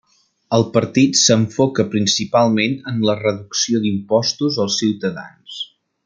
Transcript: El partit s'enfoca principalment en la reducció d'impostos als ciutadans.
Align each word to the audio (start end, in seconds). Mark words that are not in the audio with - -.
El 0.57 0.63
partit 0.77 1.19
s'enfoca 1.23 1.85
principalment 1.97 2.73
en 2.93 3.05
la 3.11 3.15
reducció 3.23 3.83
d'impostos 3.87 4.57
als 4.65 4.79
ciutadans. 4.85 5.61